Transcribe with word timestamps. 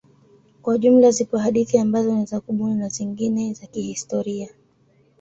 Kwa 0.61 0.77
jumla 0.77 1.11
zipo 1.11 1.37
hadithi 1.37 1.77
ambazo 1.79 2.15
ni 2.15 2.25
za 2.25 2.39
kubuni 2.39 2.75
na 2.75 2.87
zingine 2.89 3.53
za 3.53 3.65
kihistoria. 3.67 4.49